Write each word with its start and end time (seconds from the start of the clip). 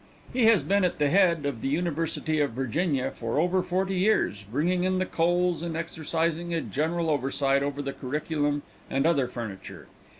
He 0.33 0.45
has 0.45 0.63
been 0.63 0.83
at 0.83 0.97
the 0.97 1.09
head 1.11 1.45
of 1.45 1.61
the 1.61 1.67
University 1.67 2.39
of 2.39 2.53
Virginia 2.53 3.11
for 3.11 3.37
over 3.39 3.61
forty 3.61 3.93
years, 3.97 4.43
bringing 4.51 4.83
in 4.83 4.97
the 4.97 5.05
coals 5.05 5.61
and 5.61 5.77
exercising 5.77 6.55
a 6.55 6.61
general 6.61 7.07
oversight 7.11 7.61
over 7.61 7.83
the 7.83 7.93
curriculum 7.93 8.63
and 8.89 9.05
other 9.05 9.27
furniture. 9.27 9.85